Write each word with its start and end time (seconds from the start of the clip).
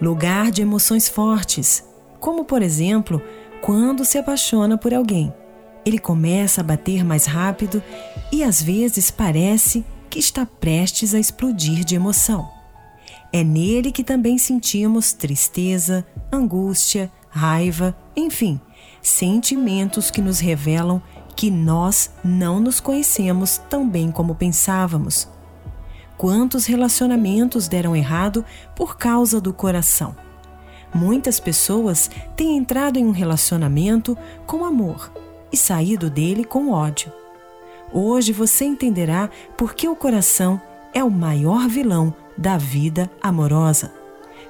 lugar 0.00 0.50
de 0.50 0.62
emoções 0.62 1.08
fortes, 1.08 1.84
como 2.20 2.44
por 2.44 2.62
exemplo, 2.62 3.22
quando 3.60 4.04
se 4.04 4.18
apaixona 4.18 4.78
por 4.78 4.94
alguém. 4.94 5.32
Ele 5.84 5.98
começa 5.98 6.60
a 6.60 6.64
bater 6.64 7.04
mais 7.04 7.26
rápido 7.26 7.82
e 8.30 8.42
às 8.42 8.62
vezes 8.62 9.10
parece 9.10 9.84
que 10.10 10.18
está 10.18 10.44
prestes 10.44 11.14
a 11.14 11.18
explodir 11.18 11.84
de 11.84 11.94
emoção. 11.94 12.48
É 13.32 13.44
nele 13.44 13.92
que 13.92 14.04
também 14.04 14.38
sentimos 14.38 15.12
tristeza, 15.12 16.06
angústia, 16.32 17.10
raiva, 17.28 17.96
enfim, 18.16 18.60
sentimentos 19.02 20.10
que 20.10 20.20
nos 20.20 20.40
revelam 20.40 21.02
que 21.36 21.50
nós 21.50 22.10
não 22.24 22.58
nos 22.58 22.80
conhecemos 22.80 23.58
tão 23.68 23.88
bem 23.88 24.10
como 24.10 24.34
pensávamos 24.34 25.28
Quantos 26.18 26.66
relacionamentos 26.66 27.68
deram 27.68 27.94
errado 27.94 28.44
por 28.74 28.98
causa 28.98 29.40
do 29.40 29.52
coração? 29.52 30.16
Muitas 30.92 31.38
pessoas 31.38 32.10
têm 32.34 32.56
entrado 32.56 32.98
em 32.98 33.06
um 33.06 33.12
relacionamento 33.12 34.18
com 34.44 34.64
amor 34.64 35.12
e 35.52 35.56
saído 35.56 36.10
dele 36.10 36.44
com 36.44 36.72
ódio. 36.72 37.12
Hoje 37.92 38.32
você 38.32 38.64
entenderá 38.64 39.30
por 39.56 39.74
que 39.74 39.86
o 39.86 39.94
coração 39.94 40.60
é 40.92 41.04
o 41.04 41.10
maior 41.10 41.68
vilão 41.68 42.12
da 42.36 42.58
vida 42.58 43.08
amorosa. 43.22 43.92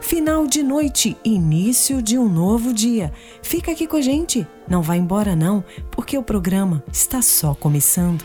Final 0.01 0.47
de 0.47 0.63
noite, 0.63 1.19
início 1.23 2.01
de 2.01 2.17
um 2.17 2.29
novo 2.31 2.73
dia. 2.73 3.13
Fica 3.43 3.73
aqui 3.73 3.87
com 3.87 3.97
a 3.97 4.01
gente, 4.01 4.47
não 4.67 4.81
vá 4.81 4.97
embora 4.97 5.37
não, 5.37 5.63
porque 5.91 6.17
o 6.17 6.23
programa 6.23 6.83
está 6.91 7.21
só 7.21 7.55
começando. 7.55 8.25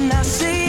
and 0.00 0.12
I 0.12 0.22
see 0.22 0.59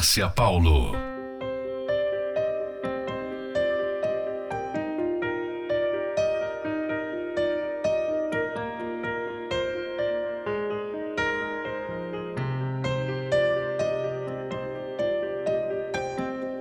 Márcia 0.00 0.34
Paulo. 0.34 0.96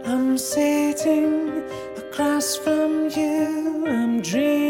I'm 0.06 0.38
sitting 0.38 1.64
across 1.96 2.58
from 2.58 3.10
you, 3.16 3.86
I'm 3.88 4.22
dreaming. 4.22 4.69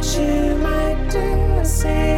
what 0.00 0.18
you 0.18 0.56
might 0.56 1.10
do 1.10 1.18
or 1.58 1.64
say. 1.64 2.09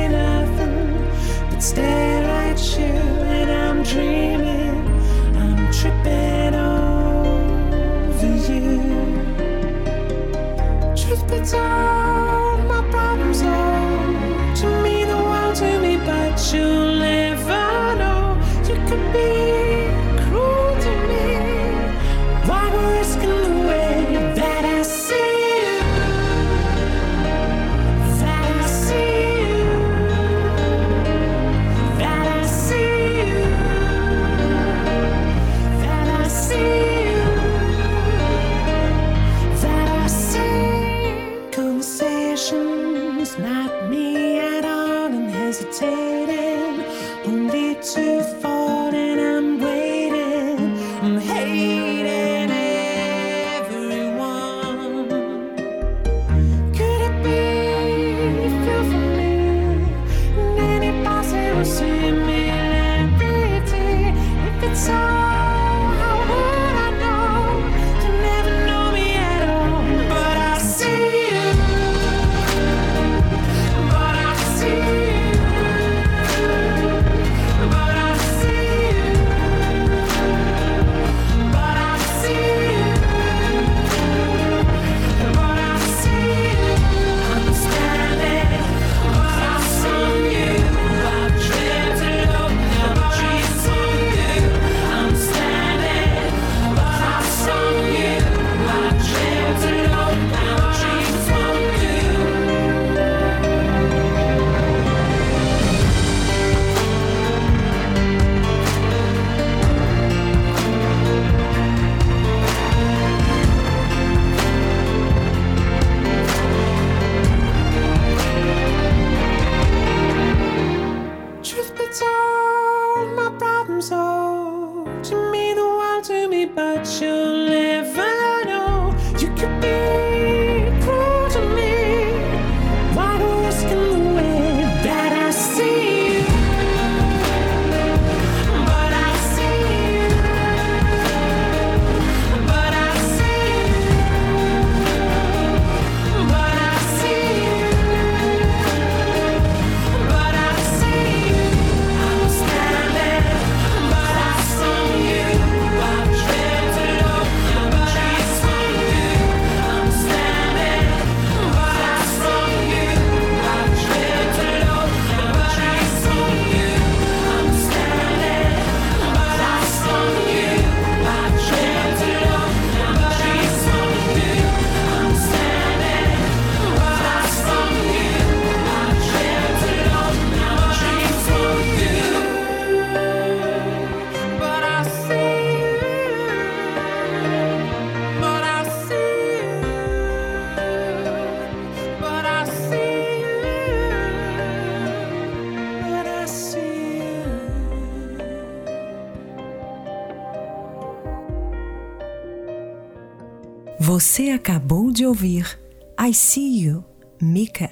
De 204.93 205.07
ouvir 205.07 205.59
I 205.99 206.13
See 206.13 206.65
You, 206.65 206.85
Mika, 207.21 207.71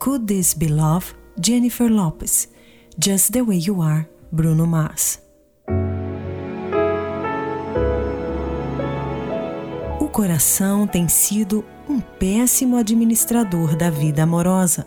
Could 0.00 0.26
This 0.26 0.52
Be 0.52 0.66
Love, 0.66 1.14
Jennifer 1.40 1.88
Lopez, 1.88 2.48
Just 2.98 3.30
the 3.30 3.42
Way 3.42 3.60
You 3.66 3.80
Are, 3.82 4.06
Bruno 4.32 4.66
Mars. 4.66 5.20
O 10.00 10.08
coração 10.08 10.86
tem 10.86 11.08
sido 11.08 11.64
um 11.88 12.00
péssimo 12.00 12.76
administrador 12.76 13.76
da 13.76 13.88
vida 13.88 14.24
amorosa. 14.24 14.86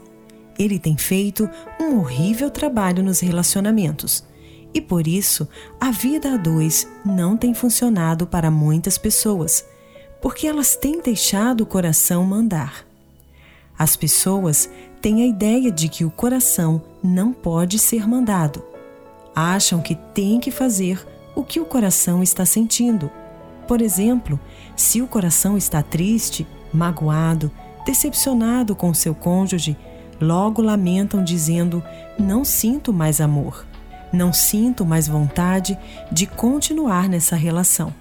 Ele 0.57 0.79
tem 0.79 0.97
feito 0.97 1.49
um 1.79 1.99
horrível 1.99 2.51
trabalho 2.51 3.01
nos 3.01 3.21
relacionamentos. 3.21 4.25
E 4.73 4.81
por 4.81 5.07
isso, 5.07 5.47
a 5.79 5.91
vida 5.91 6.33
a 6.33 6.37
dois 6.37 6.85
não 7.05 7.37
tem 7.37 7.53
funcionado 7.53 8.27
para 8.27 8.51
muitas 8.51 8.97
pessoas, 8.97 9.65
porque 10.21 10.47
elas 10.47 10.75
têm 10.75 11.01
deixado 11.01 11.61
o 11.61 11.65
coração 11.65 12.23
mandar. 12.23 12.85
As 13.77 13.95
pessoas 13.95 14.69
têm 15.01 15.23
a 15.23 15.27
ideia 15.27 15.71
de 15.71 15.87
que 15.87 16.03
o 16.03 16.11
coração 16.11 16.81
não 17.01 17.31
pode 17.31 17.79
ser 17.79 18.07
mandado. 18.07 18.63
Acham 19.33 19.81
que 19.81 19.95
tem 19.95 20.39
que 20.39 20.51
fazer 20.51 21.05
o 21.35 21.43
que 21.43 21.59
o 21.59 21.65
coração 21.65 22.21
está 22.21 22.45
sentindo. 22.45 23.09
Por 23.67 23.81
exemplo, 23.81 24.39
se 24.75 25.01
o 25.01 25.07
coração 25.07 25.57
está 25.57 25.81
triste, 25.81 26.45
magoado, 26.73 27.49
decepcionado 27.85 28.75
com 28.75 28.93
seu 28.93 29.15
cônjuge, 29.15 29.77
logo 30.19 30.61
lamentam 30.61 31.23
dizendo: 31.23 31.81
Não 32.17 32.43
sinto 32.43 32.91
mais 32.91 33.21
amor, 33.21 33.65
não 34.11 34.33
sinto 34.33 34.85
mais 34.85 35.07
vontade 35.07 35.77
de 36.11 36.25
continuar 36.25 37.07
nessa 37.07 37.35
relação. 37.35 37.93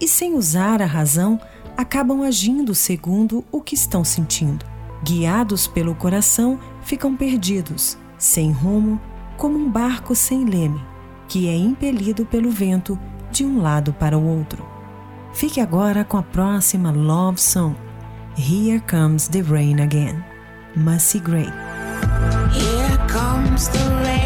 E 0.00 0.06
sem 0.06 0.34
usar 0.34 0.80
a 0.80 0.86
razão, 0.86 1.40
acabam 1.76 2.22
agindo 2.22 2.74
segundo 2.74 3.44
o 3.50 3.60
que 3.60 3.74
estão 3.74 4.04
sentindo. 4.04 4.64
Guiados 5.02 5.66
pelo 5.66 5.94
coração, 5.94 6.58
ficam 6.82 7.16
perdidos, 7.16 7.96
sem 8.16 8.50
rumo, 8.50 9.00
como 9.36 9.56
um 9.56 9.70
barco 9.70 10.14
sem 10.14 10.44
leme, 10.44 10.84
que 11.28 11.48
é 11.48 11.56
impelido 11.56 12.26
pelo 12.26 12.50
vento 12.50 12.98
de 13.30 13.44
um 13.44 13.60
lado 13.60 13.92
para 13.92 14.18
o 14.18 14.26
outro. 14.26 14.66
Fique 15.32 15.60
agora 15.60 16.04
com 16.04 16.16
a 16.16 16.22
próxima 16.22 16.90
Love 16.90 17.40
Song, 17.40 17.76
Here 18.36 18.82
Comes 18.90 19.28
the 19.28 19.42
Rain 19.42 19.80
Again, 19.80 20.24
Macy 20.74 21.20
Gray. 21.20 21.48
Here 22.52 22.98
comes 23.08 23.68
the 23.68 23.78
rain 24.02 24.17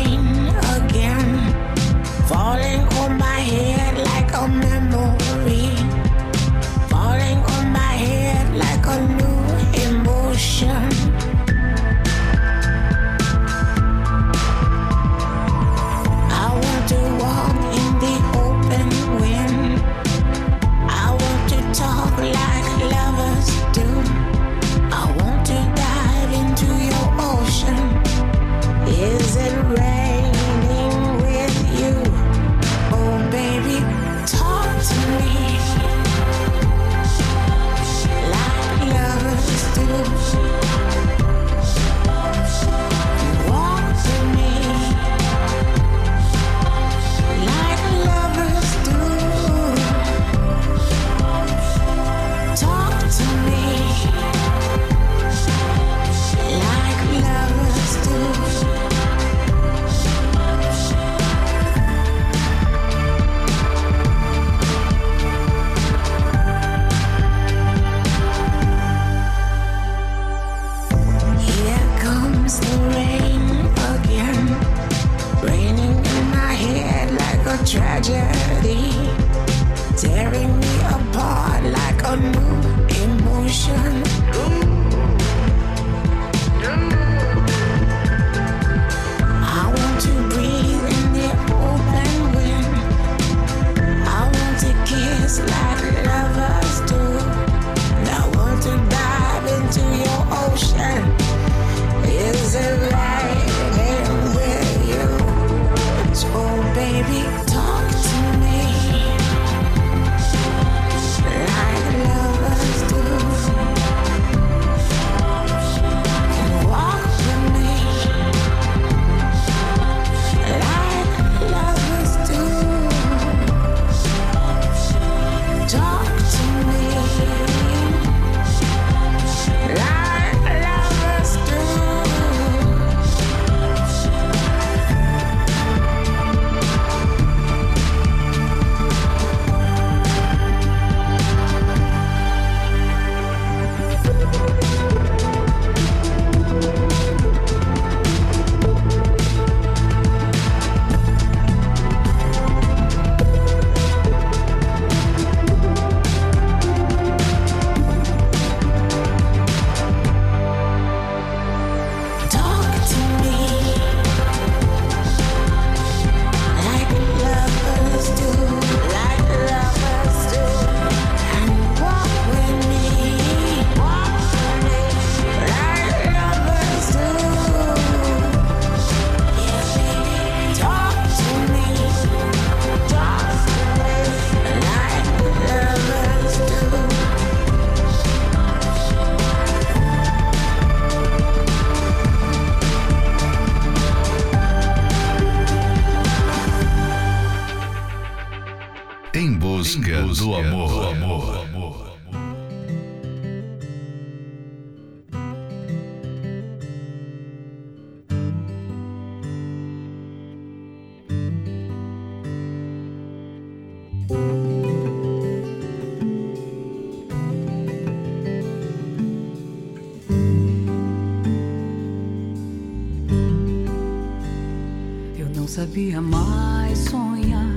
sabia 225.72 226.02
mais 226.02 226.78
sonhar. 226.80 227.48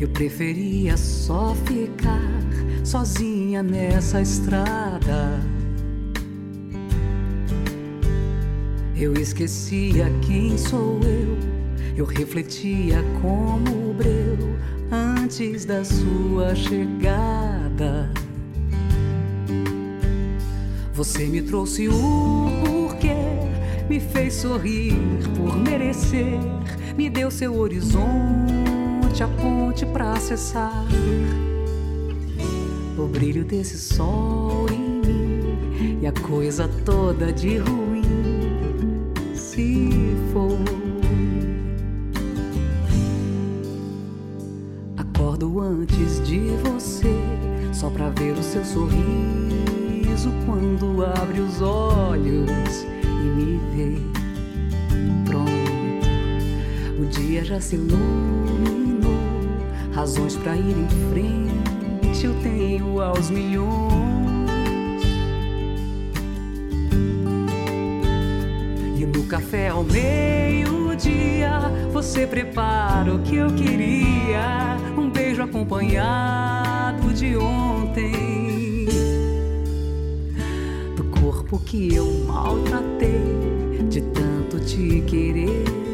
Eu 0.00 0.08
preferia 0.08 0.96
só 0.96 1.54
ficar 1.66 2.40
sozinha 2.82 3.62
nessa 3.62 4.22
estrada. 4.22 5.38
Eu 8.96 9.12
esquecia 9.12 10.06
quem 10.26 10.56
sou 10.56 10.98
eu. 11.02 11.36
Eu 11.94 12.06
refletia 12.06 13.04
como 13.20 13.90
o 13.90 13.94
breu 13.94 14.56
antes 14.90 15.66
da 15.66 15.84
sua 15.84 16.54
chegada. 16.54 18.10
Você 20.94 21.26
me 21.26 21.42
trouxe 21.42 21.86
o 21.86 22.50
porquê, 22.64 23.14
me 23.90 24.00
fez 24.00 24.36
sorrir 24.36 24.94
por 25.36 25.54
merecer, 25.54 26.40
me 26.94 27.08
deu 27.08 27.30
seu 27.30 27.58
horizonte, 27.58 29.22
a 29.22 29.28
ponte 29.28 29.86
pra 29.86 30.12
acessar. 30.12 30.84
O 32.98 33.06
brilho 33.06 33.44
desse 33.44 33.78
sol 33.78 34.66
em 34.70 35.00
mim 35.00 35.98
e 36.02 36.06
a 36.06 36.12
coisa 36.12 36.68
toda 36.84 37.32
de 37.32 37.58
ruim 37.58 38.02
se 39.34 39.90
foi. 40.32 40.58
Acordo 44.96 45.60
antes 45.60 46.26
de 46.26 46.40
você, 46.64 47.14
só 47.72 47.88
pra 47.90 48.10
ver 48.10 48.32
o 48.32 48.42
seu 48.42 48.64
sorriso 48.64 50.30
quando 50.46 51.04
abre 51.04 51.40
os 51.40 51.62
olhos 51.62 52.84
e 53.02 53.24
me 53.24 53.58
vê. 53.74 54.11
Dia 57.26 57.44
já 57.44 57.60
se 57.60 57.76
iluminou, 57.76 59.14
razões 59.94 60.36
pra 60.36 60.56
ir 60.56 60.76
em 60.76 60.88
frente 61.10 62.26
eu 62.26 62.34
tenho 62.42 63.00
aos 63.00 63.30
milhões. 63.30 63.92
E 68.96 69.06
no 69.06 69.24
café 69.24 69.68
ao 69.68 69.82
meio-dia 69.84 71.60
você 71.92 72.26
prepara 72.26 73.14
o 73.14 73.22
que 73.22 73.36
eu 73.36 73.48
queria. 73.54 74.76
Um 74.96 75.10
beijo 75.10 75.42
acompanhado 75.42 77.12
de 77.14 77.36
ontem. 77.36 78.86
Do 80.96 81.04
corpo 81.20 81.58
que 81.60 81.94
eu 81.94 82.06
maltratei, 82.26 83.82
de 83.88 84.00
tanto 84.02 84.60
te 84.60 85.02
querer. 85.06 85.91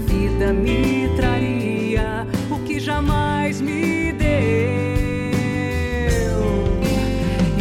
Vida 0.00 0.52
me 0.52 1.08
traria 1.16 2.26
o 2.50 2.58
que 2.60 2.78
jamais 2.80 3.60
me 3.60 4.12
deu. 4.12 4.30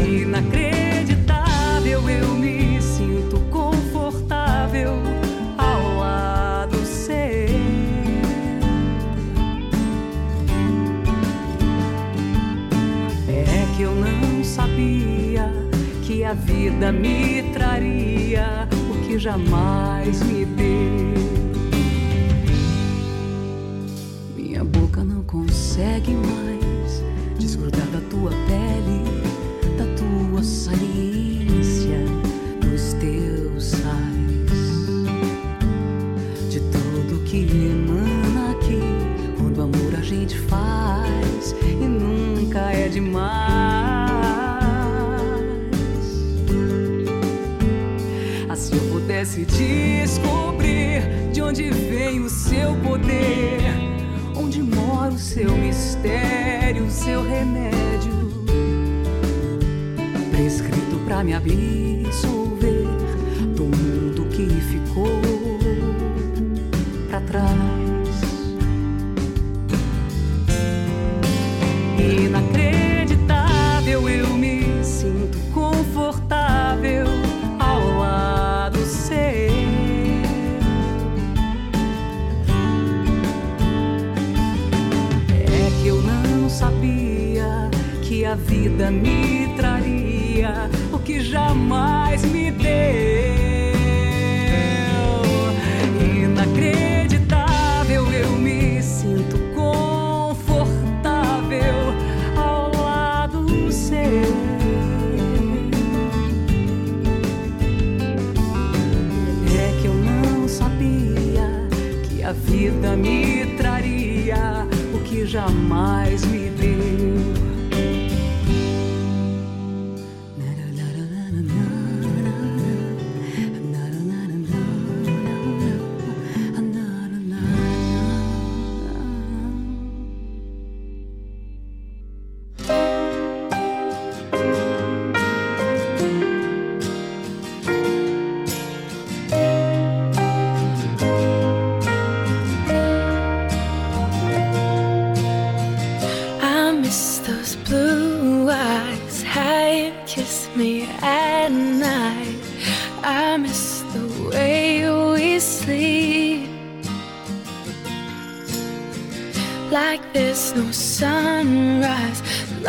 Inacreditável, 0.06 2.10
eu 2.10 2.36
me 2.36 2.82
sinto 2.82 3.40
confortável 3.52 4.94
ao 5.58 5.98
lado 5.98 6.78
seu. 6.86 7.10
É 13.28 13.66
que 13.76 13.82
eu 13.84 13.94
não 13.94 14.44
sabia 14.44 15.52
que 16.04 16.24
a 16.24 16.34
vida 16.34 16.92
me 16.92 17.44
traria 17.54 18.68
o 18.90 18.98
que 19.06 19.20
jamais 19.20 20.24
me 20.24 20.46
deu. 20.46 21.39
Consegue 25.80 26.14
mais 26.14 27.04
desgrudar 27.38 27.86
da 27.88 28.02
tua 28.10 28.32
pele, 28.48 28.89
remédio, 57.40 58.14
prescrito 60.32 61.00
pra 61.06 61.24
me 61.24 61.34
absolver 61.34 62.84
do 63.56 63.64
mundo 63.64 64.26
que 64.30 64.46
ficou 64.62 65.19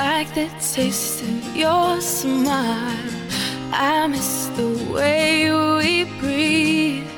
like 0.00 0.32
the 0.34 0.48
taste 0.74 1.22
of 1.22 1.56
your 1.56 2.00
smile. 2.00 3.10
I 3.70 4.06
miss 4.06 4.46
the 4.58 4.70
way 4.94 5.52
we 5.78 6.04
breathe. 6.20 7.10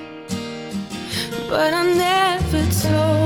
But 1.49 1.71
I 1.81 1.85
never 2.09 2.62
told 2.83 3.22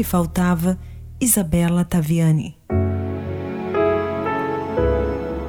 que 0.00 0.04
faltava, 0.04 0.78
Isabella 1.20 1.84
Taviani. 1.84 2.56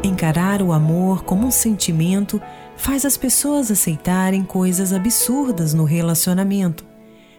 Encarar 0.03 0.61
o 0.61 0.73
amor 0.73 1.23
como 1.23 1.47
um 1.47 1.51
sentimento 1.51 2.41
faz 2.75 3.05
as 3.05 3.15
pessoas 3.15 3.71
aceitarem 3.71 4.43
coisas 4.43 4.91
absurdas 4.91 5.73
no 5.73 5.85
relacionamento. 5.85 6.85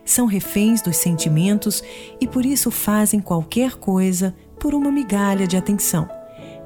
São 0.07 0.25
reféns 0.25 0.81
dos 0.81 0.97
sentimentos 0.97 1.85
e 2.19 2.27
por 2.27 2.47
isso 2.47 2.71
fazem 2.71 3.21
qualquer 3.21 3.75
coisa 3.75 4.35
por 4.59 4.75
uma 4.75 4.91
migalha 4.91 5.47
de 5.47 5.59
atenção, 5.59 6.09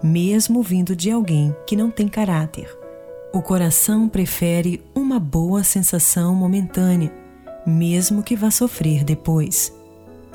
mesmo 0.00 0.62
vindo 0.62 0.94
de 0.94 1.10
alguém 1.10 1.52
que 1.66 1.74
não 1.74 1.90
tem 1.90 2.06
caráter. 2.06 2.72
O 3.34 3.42
coração 3.42 4.08
prefere 4.08 4.80
uma 4.94 5.18
boa 5.18 5.64
sensação 5.64 6.36
momentânea, 6.36 7.12
mesmo 7.66 8.22
que 8.22 8.36
vá 8.36 8.52
sofrer 8.52 9.02
depois. 9.02 9.74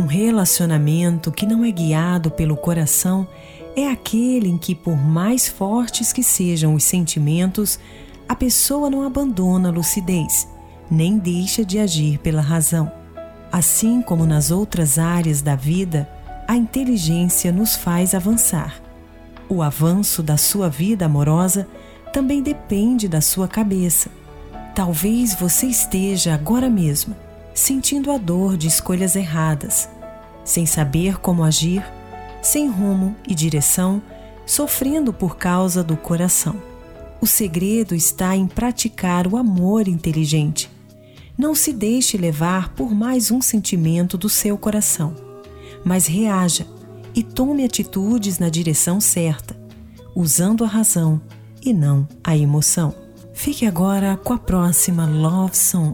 Um 0.02 0.08
relacionamento 0.08 1.32
que 1.32 1.46
não 1.46 1.64
é 1.64 1.70
guiado 1.70 2.32
pelo 2.32 2.58
coração 2.58 3.28
é 3.76 3.88
aquele 3.88 4.50
em 4.50 4.58
que, 4.58 4.74
por 4.74 4.98
mais 4.98 5.48
fortes 5.48 6.12
que 6.12 6.24
sejam 6.24 6.74
os 6.74 6.84
sentimentos, 6.84 7.80
a 8.28 8.34
pessoa 8.36 8.90
não 8.90 9.06
abandona 9.06 9.70
a 9.70 9.72
lucidez, 9.72 10.48
nem 10.90 11.20
deixa 11.20 11.64
de 11.64 11.78
agir 11.78 12.18
pela 12.18 12.42
razão. 12.42 12.92
Assim 13.52 14.02
como 14.02 14.26
nas 14.26 14.50
outras 14.50 14.98
áreas 14.98 15.44
da 15.44 15.56
vida, 15.56 16.10
a 16.48 16.56
inteligência 16.56 17.52
nos 17.52 17.76
faz 17.76 18.16
avançar. 18.16 18.82
O 19.48 19.62
avanço 19.62 20.24
da 20.24 20.36
sua 20.36 20.68
vida 20.68 21.06
amorosa 21.06 21.68
também 22.12 22.42
depende 22.42 23.08
da 23.08 23.22
sua 23.22 23.48
cabeça. 23.48 24.10
Talvez 24.74 25.36
você 25.36 25.68
esteja 25.68 26.34
agora 26.34 26.72
mesmo 26.72 27.16
sentindo 27.62 28.12
a 28.12 28.18
dor 28.18 28.58
de 28.58 28.68
escolhas 28.68 29.16
erradas, 29.16 29.88
sem 30.44 30.66
saber 30.66 31.20
como 31.20 31.44
agir, 31.44 31.86
sem 32.42 32.68
rumo 32.68 33.16
e 33.28 33.36
direção, 33.36 34.02
sofrendo 34.48 35.14
por 35.14 35.38
causa 35.38 35.84
do 35.84 35.96
coração. 35.96 36.56
O 37.22 37.28
segredo 37.28 37.94
está 37.94 38.36
em 38.36 38.48
praticar 38.48 39.28
o 39.28 39.38
amor 39.38 39.88
inteligente. 39.88 40.72
Não 41.38 41.54
se 41.54 41.72
deixe 41.72 42.18
levar 42.18 42.74
por 42.74 42.96
mais 42.96 43.30
um 43.30 43.40
sentimento 43.40 44.18
do 44.18 44.28
seu 44.28 44.58
coração, 44.58 45.14
mas 45.86 46.08
reaja 46.08 46.66
e 47.14 47.22
tome 47.22 47.64
atitudes 47.64 48.40
na 48.40 48.50
direção 48.50 49.00
certa, 49.00 49.56
usando 50.16 50.64
a 50.64 50.68
razão 50.68 51.22
e 51.64 51.72
não 51.74 52.08
a 52.24 52.36
emoção. 52.36 52.96
Fique 53.36 53.68
agora 53.68 54.18
com 54.18 54.34
a 54.34 54.40
próxima 54.40 55.06
Love 55.06 55.56
Song, 55.56 55.94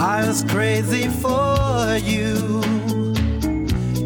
I 0.00 0.24
was 0.26 0.44
crazy 0.44 1.08
for 1.08 1.98
you. 2.02 2.62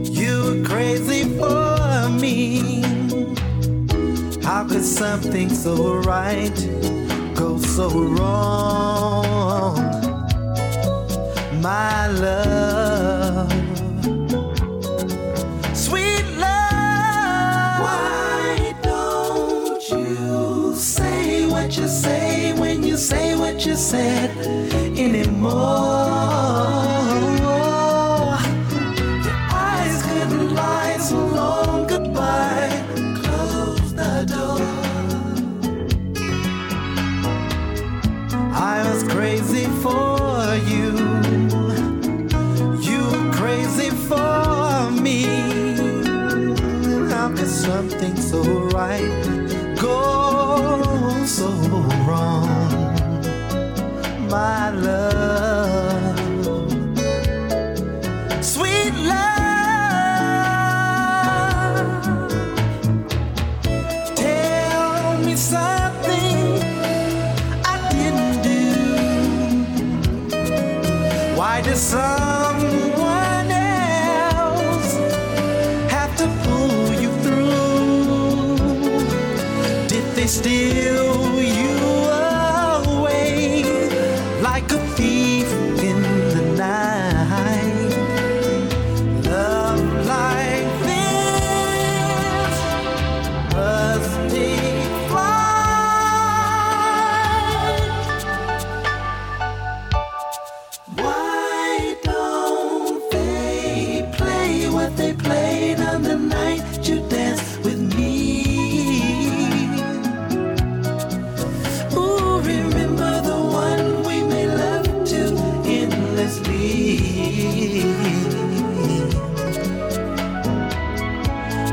You 0.02 0.42
were 0.44 0.64
crazy 0.64 1.24
for 1.38 2.08
me. 2.08 2.82
How 4.42 4.66
could 4.66 4.84
something 4.84 5.48
so 5.50 5.96
right 5.96 6.54
go 7.34 7.58
so 7.58 7.88
wrong? 7.90 9.76
My 11.60 12.06
love. 12.08 13.52
you 21.82 21.88
say 21.88 22.52
when 22.52 22.82
you 22.82 22.96
say 22.96 23.34
what 23.34 23.64
you 23.64 23.74
said. 23.74 24.71
think 48.02 48.18
so. 48.18 48.41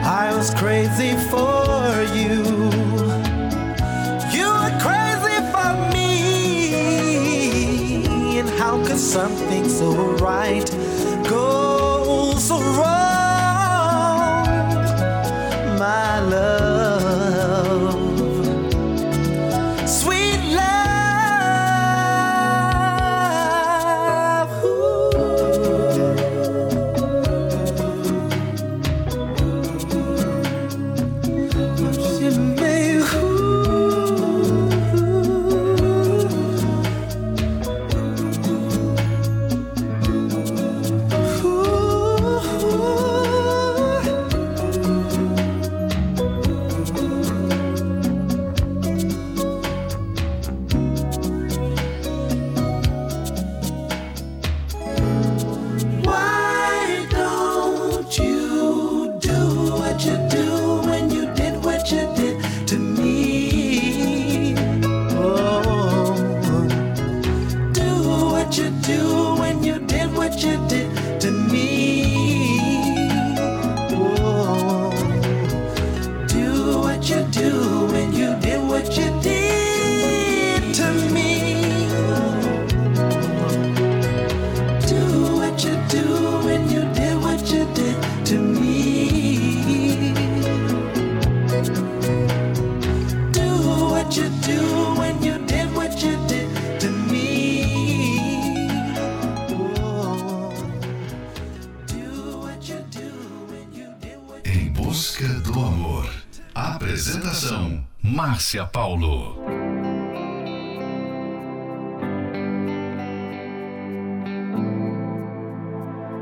I 0.01 0.33
was 0.35 0.53
crazy 0.55 1.13
for 1.29 2.03
you. 2.15 2.43
You 4.35 4.47
were 4.49 4.75
crazy 4.81 5.37
for 5.53 5.71
me. 5.93 6.09
And 8.39 8.49
how 8.49 8.83
could 8.83 8.97
something 8.97 9.69
so 9.69 9.91
right? 10.17 10.67
Em 104.59 104.67
Busca 104.73 105.25
do 105.25 105.53
Amor. 105.53 106.05
Apresentação: 106.53 107.81
Márcia 108.03 108.65
Paulo. 108.65 109.37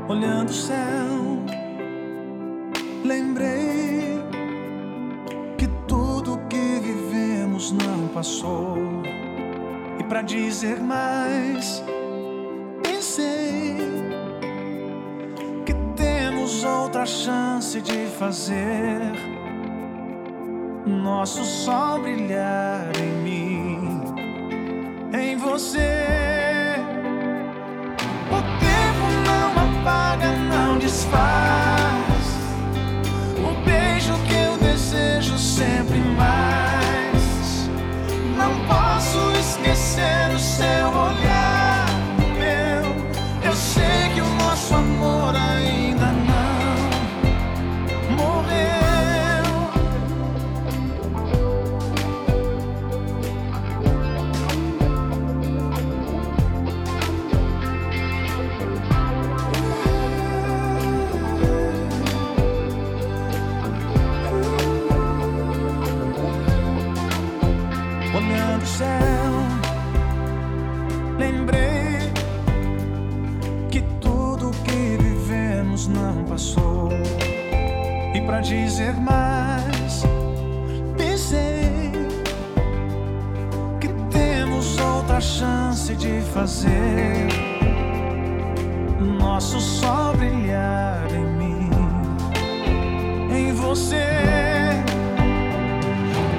Olhando 0.08 0.50
o 0.50 0.52
céu, 0.52 1.44
lembrei 3.04 4.22
que 5.58 5.66
tudo 5.88 6.38
que 6.48 6.78
vivemos 6.80 7.72
não 7.72 8.06
passou. 8.14 9.02
E 9.98 10.04
para 10.04 10.22
dizer 10.22 10.80
mais, 10.80 11.82
chance 17.08 17.80
de 17.80 18.06
fazer 18.18 19.00
nosso 20.86 21.42
sol 21.42 22.00
brilhar 22.00 22.92
em 22.98 23.12
mim, 23.22 24.00
em 25.14 25.36
você. 25.36 26.76
O 28.30 28.40
tempo 28.60 29.06
não 29.26 29.80
apaga, 29.80 30.32
não 30.36 30.78
desfaz. 30.78 31.67
dizer 78.40 78.94
mais. 78.94 80.02
Pensei 80.96 81.92
que 83.80 83.88
temos 84.10 84.78
outra 84.78 85.20
chance 85.20 85.94
de 85.94 86.20
fazer 86.32 87.28
nosso 89.18 89.60
sol 89.60 90.14
brilhar 90.16 91.06
em 91.12 91.24
mim, 91.38 91.70
em 93.30 93.52
você. 93.52 94.06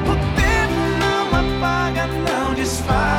O 0.05 0.15
tempo 0.35 0.81
não 0.99 1.27
apaga, 1.27 2.07
não 2.07 2.53
desfaz. 2.53 3.18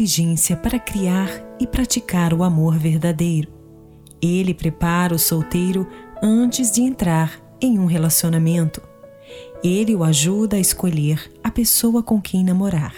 Inteligência 0.00 0.56
para 0.56 0.78
criar 0.78 1.28
e 1.60 1.66
praticar 1.66 2.32
o 2.32 2.42
amor 2.42 2.78
verdadeiro. 2.78 3.48
Ele 4.22 4.54
prepara 4.54 5.14
o 5.14 5.18
solteiro 5.18 5.86
antes 6.22 6.70
de 6.70 6.80
entrar 6.80 7.38
em 7.60 7.78
um 7.78 7.84
relacionamento. 7.84 8.80
Ele 9.62 9.94
o 9.94 10.02
ajuda 10.02 10.56
a 10.56 10.60
escolher 10.60 11.30
a 11.44 11.50
pessoa 11.50 12.02
com 12.02 12.18
quem 12.18 12.42
namorar. 12.42 12.94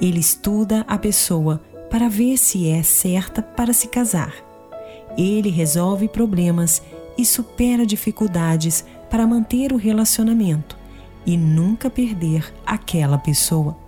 Ele 0.00 0.18
estuda 0.18 0.82
a 0.88 0.96
pessoa 0.96 1.60
para 1.90 2.08
ver 2.08 2.38
se 2.38 2.68
é 2.68 2.82
certa 2.82 3.42
para 3.42 3.74
se 3.74 3.88
casar. 3.88 4.34
Ele 5.18 5.50
resolve 5.50 6.08
problemas 6.08 6.82
e 7.18 7.24
supera 7.26 7.84
dificuldades 7.84 8.82
para 9.10 9.26
manter 9.26 9.74
o 9.74 9.76
relacionamento 9.76 10.76
e 11.26 11.36
nunca 11.36 11.90
perder 11.90 12.50
aquela 12.64 13.18
pessoa. 13.18 13.83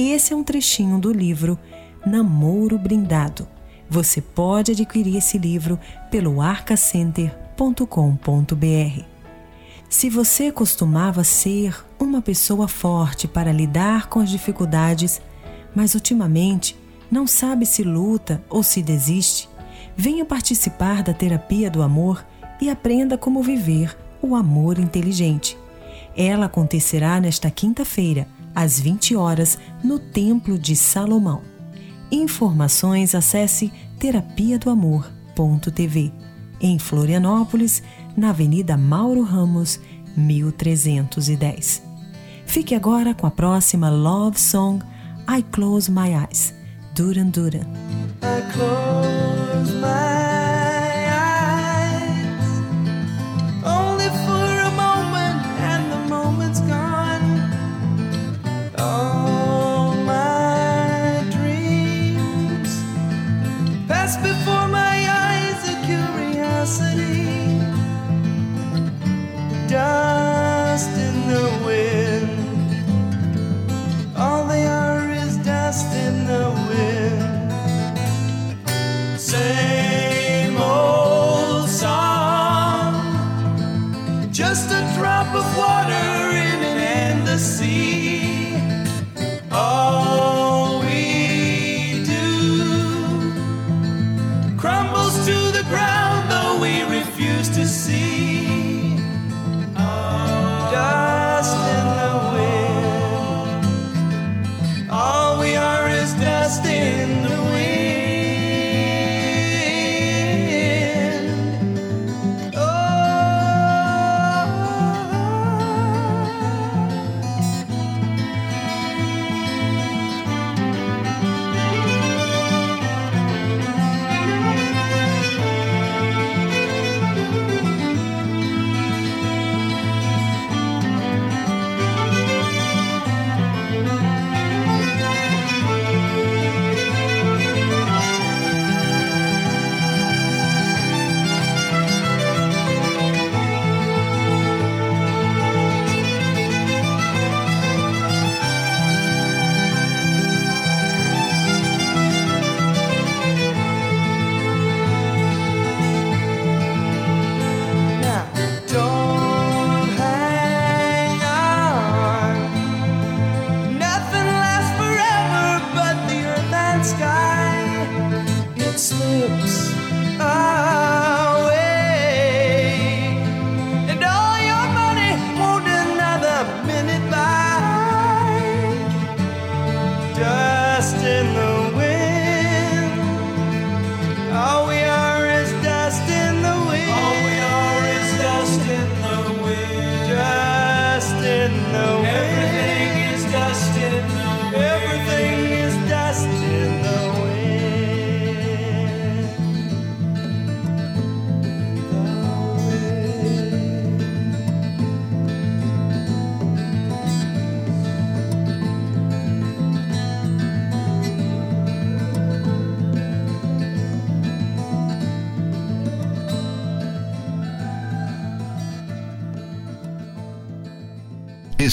Esse 0.00 0.32
é 0.32 0.36
um 0.36 0.44
trechinho 0.44 1.00
do 1.00 1.10
livro 1.10 1.58
Namoro 2.06 2.78
Brindado. 2.78 3.48
Você 3.90 4.20
pode 4.20 4.70
adquirir 4.70 5.16
esse 5.16 5.36
livro 5.36 5.76
pelo 6.08 6.40
arcacenter.com.br. 6.40 9.02
Se 9.88 10.08
você 10.08 10.52
costumava 10.52 11.24
ser 11.24 11.84
uma 11.98 12.22
pessoa 12.22 12.68
forte 12.68 13.26
para 13.26 13.50
lidar 13.50 14.08
com 14.08 14.20
as 14.20 14.30
dificuldades, 14.30 15.20
mas 15.74 15.96
ultimamente 15.96 16.78
não 17.10 17.26
sabe 17.26 17.66
se 17.66 17.82
luta 17.82 18.40
ou 18.48 18.62
se 18.62 18.80
desiste, 18.80 19.48
venha 19.96 20.24
participar 20.24 21.02
da 21.02 21.12
terapia 21.12 21.68
do 21.68 21.82
amor 21.82 22.24
e 22.60 22.70
aprenda 22.70 23.18
como 23.18 23.42
viver 23.42 23.98
o 24.22 24.36
amor 24.36 24.78
inteligente. 24.78 25.58
Ela 26.16 26.46
acontecerá 26.46 27.20
nesta 27.20 27.50
quinta-feira, 27.50 28.28
às 28.54 28.78
20 28.80 29.16
horas, 29.16 29.58
no 29.82 29.98
Templo 29.98 30.58
de 30.58 30.74
Salomão. 30.74 31.42
Informações 32.10 33.14
acesse 33.14 33.72
terapia 33.98 34.58
do 34.58 34.70
amor.tv. 34.70 36.12
Em 36.60 36.78
Florianópolis, 36.78 37.82
na 38.16 38.30
Avenida 38.30 38.76
Mauro 38.76 39.22
Ramos, 39.22 39.78
1310. 40.16 41.82
Fique 42.46 42.74
agora 42.74 43.14
com 43.14 43.26
a 43.26 43.30
próxima 43.30 43.90
Love 43.90 44.40
Song 44.40 44.84
I 45.28 45.42
Close 45.52 45.90
My 45.90 46.14
Eyes, 46.14 46.54
Duran 46.94 47.26
Duran. 47.26 47.66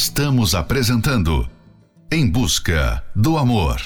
Estamos 0.07 0.53
apresentando 0.53 1.49
Em 2.11 2.29
Busca 2.29 3.03
do 3.15 3.39
Amor. 3.39 3.81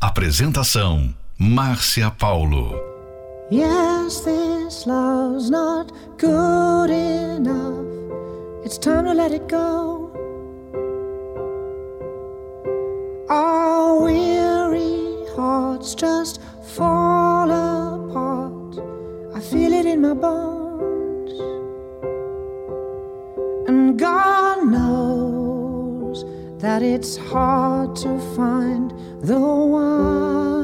Apresentação: 0.00 1.14
Márcia 1.38 2.10
Paulo. 2.10 2.74
Yes, 3.52 4.22
this 4.22 4.84
love's 4.84 5.48
not 5.50 5.92
good 6.18 6.90
enough. 6.90 7.86
It's 8.64 8.76
time 8.78 9.04
to 9.04 9.14
let 9.14 9.32
it 9.32 9.44
go. 9.48 10.10
Our 13.30 14.02
weary 14.02 15.24
hearts 15.36 15.94
just 15.94 16.40
fall 16.74 17.48
apart. 17.48 18.82
I 19.36 19.40
feel 19.40 19.72
it 19.72 19.86
in 19.86 20.00
my 20.00 20.14
bones. 20.14 21.30
And 23.68 23.96
God 23.96 24.33
that 26.64 26.82
it's 26.82 27.18
hard 27.18 27.94
to 27.94 28.18
find 28.34 28.90
the 29.20 29.38
one. 29.38 30.63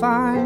Find 0.00 0.45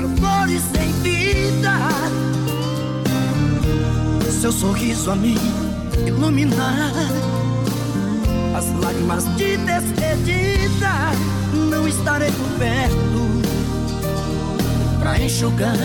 Quero 0.00 0.16
flores 0.16 0.62
em 0.80 0.92
vida, 1.02 1.74
seu 4.40 4.50
sorriso 4.50 5.10
a 5.10 5.14
me 5.14 5.36
iluminar. 6.06 6.90
As 8.56 8.64
lágrimas 8.82 9.24
de 9.36 9.58
despedida 9.58 11.12
não 11.68 11.86
estarei 11.86 12.30
por 12.30 12.48
perto 12.58 13.42
pra 15.00 15.20
enxugar. 15.20 15.76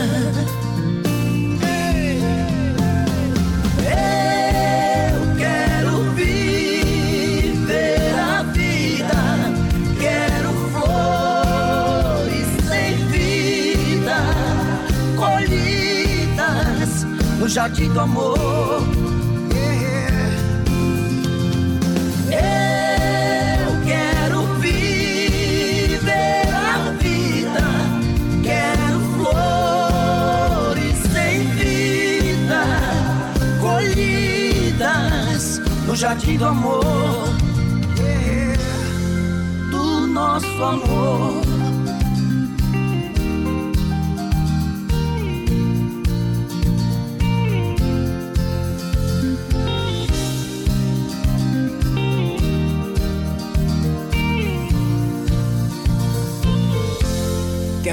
No 17.45 17.49
jardim 17.49 17.89
do 17.89 17.99
amor. 17.99 18.37
Eu 22.31 23.85
quero 23.85 24.47
viver 24.55 26.47
a 26.51 26.91
vida, 26.99 27.61
quero 28.41 28.99
flores 29.13 30.97
sem 31.13 31.45
vida, 31.49 32.63
colhidas 33.61 35.61
no 35.85 35.95
jardim 35.95 36.39
do 36.39 36.45
amor, 36.45 37.29
do 39.69 40.07
nosso 40.07 40.63
amor. 40.63 41.44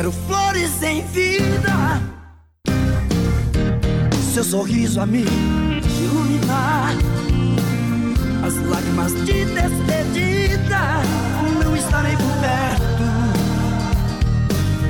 Quero 0.02 0.10
flores 0.26 0.82
em 0.82 1.06
vida. 1.06 2.02
Seu 4.34 4.42
sorriso 4.42 5.00
a 5.00 5.06
me 5.06 5.22
iluminar. 5.22 6.92
As 8.44 8.56
lágrimas 8.68 9.12
de 9.24 9.44
despedida 9.44 11.02
não 11.62 11.76
estarei 11.76 12.16
por 12.16 12.32
perto 12.40 13.04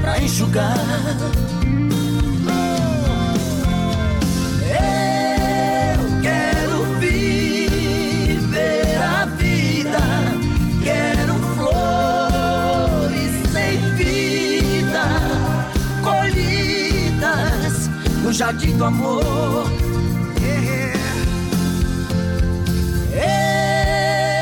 pra 0.01 0.19
enxugar. 0.19 0.79
Jardim 18.33 18.77
do 18.79 18.85
amor. 18.85 19.23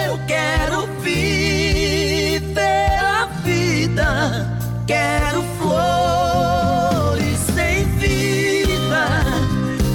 Eu 0.07 0.18
quero 0.26 0.86
viver 1.03 2.99
a 3.01 3.26
vida. 3.43 4.47
Quero 4.86 5.43
flores 5.59 7.38
sem 7.55 7.84
vida, 7.99 9.09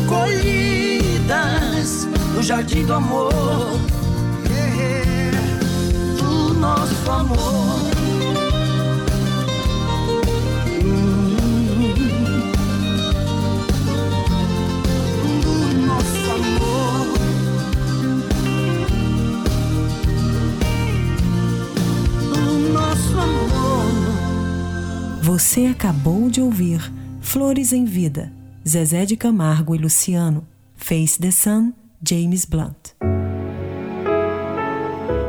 colhidas 0.07 2.07
no 2.33 2.41
jardim 2.43 2.85
do 2.85 2.95
amor. 2.95 3.31
Do 6.17 6.53
nosso 6.53 7.11
amor. 7.11 7.74
Você 25.37 25.65
acabou 25.65 26.29
de 26.29 26.39
ouvir 26.39 26.79
Flores 27.19 27.73
em 27.73 27.83
Vida, 27.83 28.31
Zezé 28.65 29.03
de 29.03 29.17
Camargo 29.17 29.75
e 29.75 29.77
Luciano, 29.77 30.47
Face 30.77 31.19
the 31.19 31.29
Sun, 31.29 31.73
James 32.01 32.45
Blunt. 32.45 32.93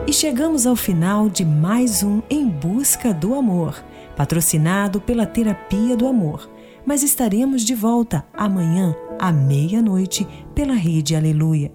E 0.06 0.12
chegamos 0.12 0.64
ao 0.64 0.76
final 0.76 1.28
de 1.28 1.44
mais 1.44 2.04
um 2.04 2.22
Em 2.30 2.48
Busca 2.48 3.12
do 3.12 3.34
Amor, 3.34 3.84
patrocinado 4.16 5.00
pela 5.00 5.26
Terapia 5.26 5.96
do 5.96 6.06
Amor. 6.06 6.48
Mas 6.86 7.02
estaremos 7.02 7.62
de 7.62 7.74
volta 7.74 8.24
amanhã, 8.32 8.94
à 9.18 9.32
meia-noite, 9.32 10.24
pela 10.54 10.74
Rede 10.74 11.16
Aleluia. 11.16 11.72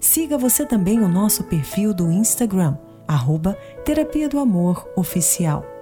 Siga 0.00 0.36
você 0.36 0.66
também 0.66 0.98
o 0.98 1.08
nosso 1.08 1.44
perfil 1.44 1.94
do 1.94 2.10
Instagram, 2.10 2.76
arroba 3.06 3.56
Terapia 3.84 4.28
do 4.28 4.40
Amor 4.40 4.84
Oficial. 4.96 5.77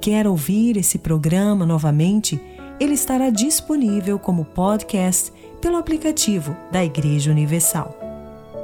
Quer 0.00 0.28
ouvir 0.28 0.76
esse 0.76 0.96
programa 0.98 1.66
novamente? 1.66 2.40
Ele 2.78 2.94
estará 2.94 3.30
disponível 3.30 4.18
como 4.18 4.44
podcast 4.44 5.32
pelo 5.60 5.76
aplicativo 5.76 6.56
da 6.70 6.84
Igreja 6.84 7.32
Universal. 7.32 7.98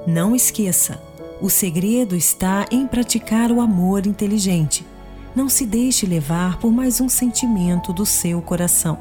Não 0.07 0.37
esqueça, 0.37 1.03
o 1.41 1.51
segredo 1.51 2.15
está 2.15 2.67
em 2.71 2.87
praticar 2.87 3.51
o 3.51 3.61
amor 3.61 4.07
inteligente. 4.07 4.87
Não 5.35 5.49
se 5.49 5.67
deixe 5.67 6.07
levar 6.07 6.59
por 6.59 6.71
mais 6.71 7.01
um 7.01 7.09
sentimento 7.09 7.93
do 7.93 8.07
seu 8.07 8.41
coração, 8.41 8.97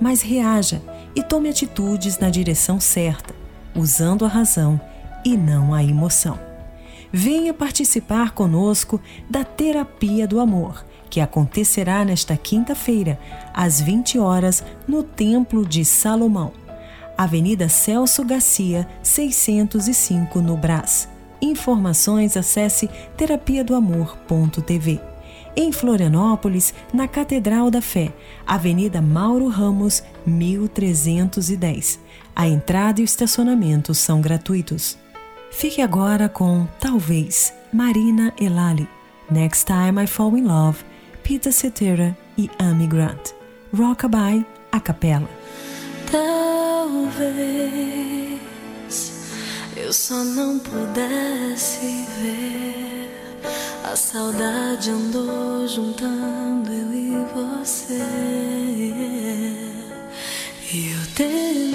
mas 0.00 0.22
reaja 0.22 0.80
e 1.14 1.22
tome 1.22 1.50
atitudes 1.50 2.18
na 2.18 2.30
direção 2.30 2.80
certa, 2.80 3.34
usando 3.74 4.24
a 4.24 4.28
razão 4.28 4.80
e 5.22 5.36
não 5.36 5.74
a 5.74 5.84
emoção. 5.84 6.38
Venha 7.12 7.52
participar 7.52 8.32
conosco 8.32 9.00
da 9.28 9.44
Terapia 9.44 10.26
do 10.26 10.40
Amor, 10.40 10.84
que 11.08 11.20
acontecerá 11.20 12.04
nesta 12.04 12.36
quinta-feira, 12.36 13.18
às 13.52 13.80
20 13.80 14.18
horas, 14.18 14.64
no 14.86 15.02
Templo 15.02 15.64
de 15.64 15.84
Salomão, 15.84 16.52
Avenida 17.16 17.68
Celso 17.68 18.24
Garcia, 18.24 18.86
605, 19.02 20.40
no 20.40 20.56
Brás. 20.56 21.08
Informações 21.40 22.36
acesse 22.36 22.90
terapia 23.16 23.64
do 23.64 23.74
amor.tv. 23.74 25.00
Em 25.56 25.72
Florianópolis, 25.72 26.74
na 26.92 27.08
Catedral 27.08 27.70
da 27.70 27.80
Fé, 27.80 28.12
Avenida 28.46 29.00
Mauro 29.00 29.48
Ramos, 29.48 30.02
1310. 30.26 31.98
A 32.34 32.46
entrada 32.46 33.00
e 33.00 33.04
o 33.04 33.06
estacionamento 33.06 33.94
são 33.94 34.20
gratuitos. 34.20 34.98
Fique 35.50 35.80
agora 35.80 36.28
com 36.28 36.68
Talvez, 36.78 37.54
Marina 37.72 38.34
Elali. 38.38 38.86
Next 39.30 39.64
Time 39.64 40.04
I 40.04 40.06
Fall 40.06 40.36
in 40.36 40.44
Love, 40.44 40.84
Peter 41.26 41.52
Cetera 41.52 42.16
e 42.38 42.48
Amy 42.56 42.86
Grant. 42.86 43.32
Rockabye, 43.76 44.46
a 44.70 44.78
capela. 44.78 45.28
Talvez 46.08 47.34
eu 49.76 49.92
só 49.92 50.22
não 50.22 50.60
pudesse 50.60 52.06
ver. 52.20 53.40
A 53.82 53.96
saudade 53.96 54.88
andou 54.90 55.66
juntando 55.66 56.70
eu 56.72 56.94
e 56.94 57.16
você. 57.34 58.04
E 60.72 60.92
eu 60.92 61.06
tentei 61.16 61.72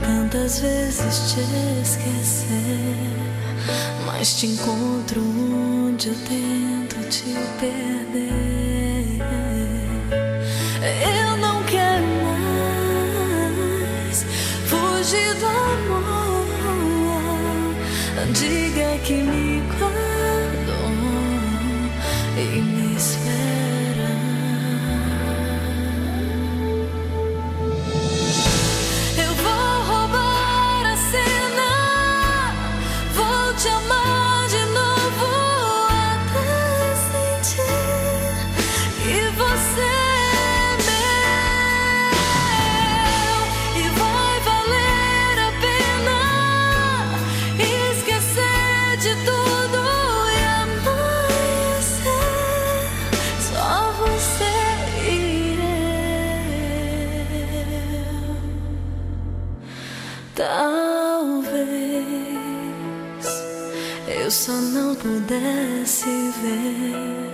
tantas 0.00 0.60
vezes 0.60 1.32
te 1.32 1.40
esquecer. 1.82 3.25
Mas 4.04 4.34
te 4.34 4.46
encontro 4.46 5.20
onde 5.22 6.08
eu 6.08 6.14
tento 6.14 7.08
te 7.08 7.34
perder. 7.60 8.55
Talvez 60.36 61.66
eu 64.06 64.30
só 64.30 64.52
não 64.52 64.94
pudesse 64.94 66.10
ver. 66.42 67.32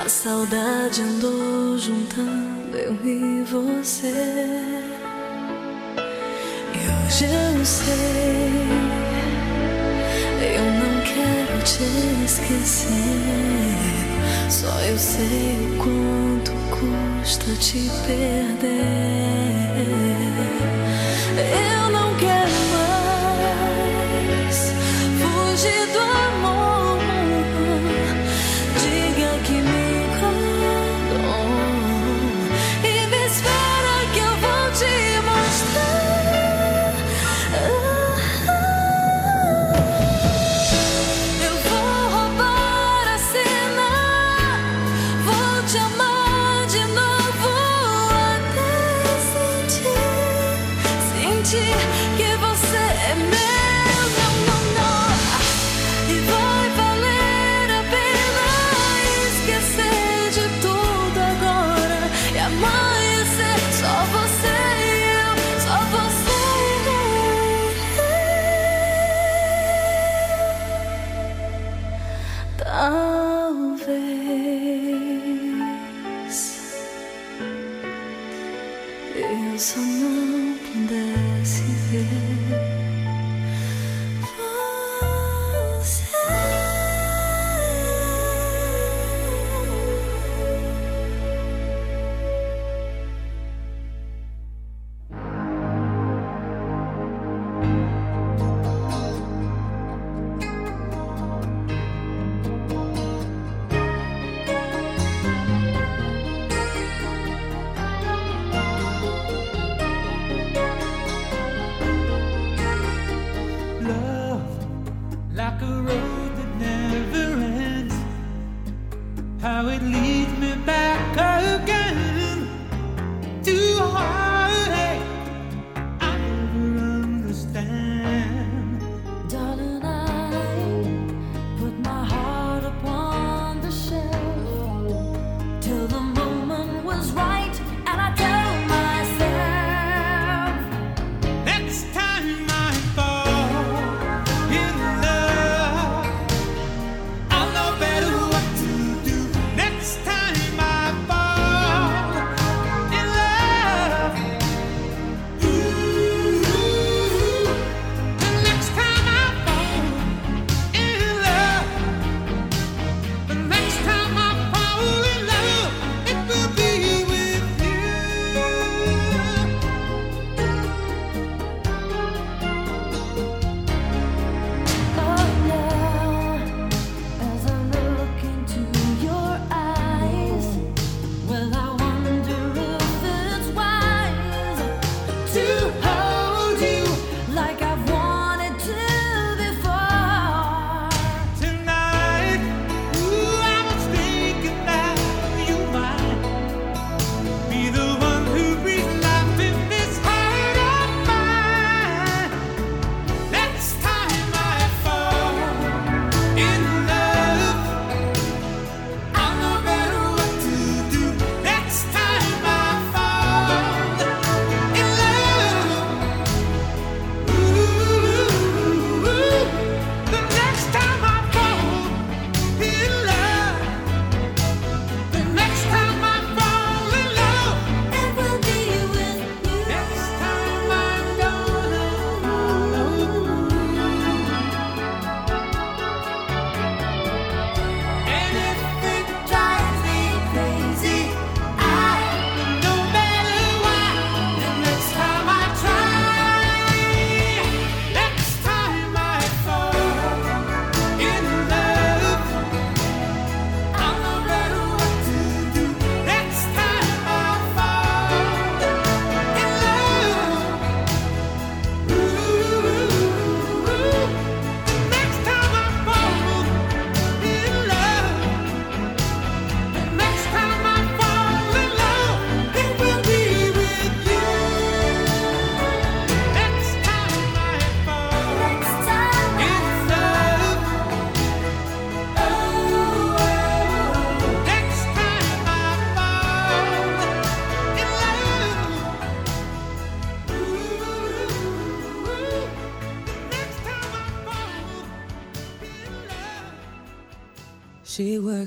A 0.00 0.08
saudade 0.08 1.02
andou 1.02 1.76
juntando 1.76 2.76
eu 2.76 2.94
e 3.04 3.42
você. 3.42 4.12
E 6.74 6.78
hoje 6.78 7.24
eu 7.24 7.64
sei, 7.64 8.95
te 11.66 12.24
esquecer. 12.24 12.90
Só 14.48 14.70
eu 14.82 14.96
sei 14.96 15.56
o 15.72 15.76
quanto 15.82 16.52
custa 16.70 17.52
te 17.58 17.90
perder. 18.06 18.86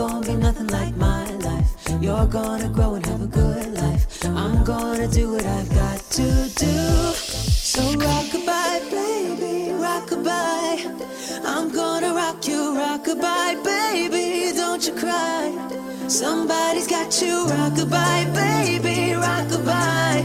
gonna 0.00 0.26
be 0.26 0.34
nothing 0.34 0.66
like 0.68 0.96
my 0.96 1.30
life. 1.48 1.68
You're 2.00 2.24
gonna 2.24 2.70
grow 2.70 2.94
and 2.94 3.04
have 3.04 3.20
a 3.20 3.26
good 3.26 3.74
life. 3.74 4.24
I'm 4.24 4.64
gonna 4.64 5.06
do 5.06 5.32
what 5.32 5.44
I've 5.44 5.68
got 5.74 5.98
to 6.18 6.28
do. 6.64 6.76
So 7.70 7.82
rockabye, 8.04 8.80
baby, 8.96 9.54
rockabye. 9.84 10.78
I'm 11.44 11.70
gonna 11.70 12.14
rock 12.14 12.48
you, 12.48 12.62
rockabye, 12.82 13.62
baby. 13.62 14.56
Don't 14.56 14.82
you 14.86 14.94
cry. 14.94 15.44
Somebody's 16.08 16.88
got 16.88 17.20
you, 17.20 17.44
rockabye, 17.54 18.24
baby, 18.34 18.96
rockabye. 19.26 20.24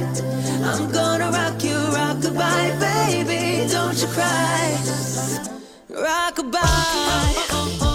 I'm 0.71 0.89
gonna 0.89 1.31
rock 1.31 1.61
you, 1.61 1.79
rockabye, 1.99 2.79
baby. 2.79 3.67
Don't 3.69 4.01
you 4.01 4.07
cry. 4.07 4.77
Rockabye. 5.91 7.94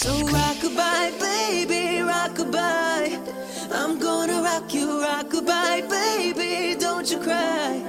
So 0.00 0.14
rockabye, 0.24 1.20
baby, 1.20 2.00
rockabye. 2.00 3.20
I'm 3.70 3.98
gonna 3.98 4.40
rock 4.40 4.72
you, 4.72 4.86
rockabye, 4.86 5.90
baby. 5.90 6.74
Don't 6.80 7.10
you 7.10 7.18
cry. 7.18 7.82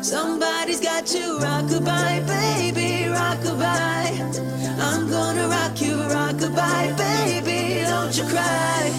Somebody's 0.00 0.80
got 0.80 1.12
you, 1.12 1.38
rockabye, 1.40 2.24
baby, 2.24 3.08
rockabye. 3.10 4.78
I'm 4.78 5.10
gonna 5.10 5.48
rock 5.48 5.80
you, 5.82 5.96
rockabye, 5.96 6.96
baby. 6.96 7.82
Don't 7.82 8.16
you 8.16 8.24
cry. 8.26 8.92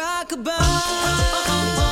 Rockabye. 0.00 1.83